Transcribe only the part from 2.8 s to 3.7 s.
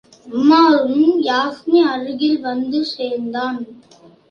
சேர்ந்தான்.